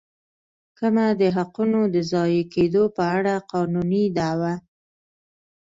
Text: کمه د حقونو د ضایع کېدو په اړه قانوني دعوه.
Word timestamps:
کمه 0.77 1.07
د 1.19 1.21
حقونو 1.35 1.81
د 1.93 1.95
ضایع 2.11 2.43
کېدو 2.53 2.83
په 2.95 3.03
اړه 3.17 3.33
قانوني 3.51 4.03
دعوه. 4.17 4.53